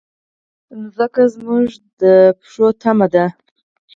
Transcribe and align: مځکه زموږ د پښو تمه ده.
مځکه 0.79 1.23
زموږ 1.33 1.67
د 2.01 2.03
پښو 2.39 2.67
تمه 2.81 3.07
ده. 3.13 3.25